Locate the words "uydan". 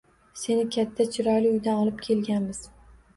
1.57-1.81